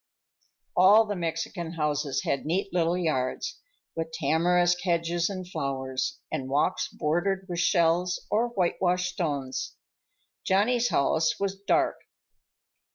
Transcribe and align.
All 0.75 1.05
the 1.05 1.15
Mexican 1.15 1.73
houses 1.73 2.23
had 2.23 2.43
neat 2.43 2.73
little 2.73 2.97
yards, 2.97 3.59
with 3.95 4.11
tamarisk 4.13 4.79
hedges 4.81 5.29
and 5.29 5.47
flowers, 5.47 6.17
and 6.31 6.49
walks 6.49 6.87
bordered 6.91 7.45
with 7.47 7.59
shells 7.59 8.25
or 8.31 8.47
whitewashed 8.47 9.09
stones. 9.13 9.75
Johnny's 10.43 10.89
house 10.89 11.39
was 11.39 11.55
dark. 11.55 11.97